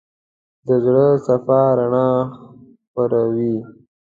[0.67, 2.09] د زړه صفا رڼا
[2.85, 3.55] خپروي.